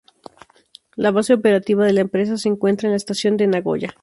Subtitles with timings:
[0.95, 3.93] La base operativa de la empresa se encuentra en la estación de Nagoya.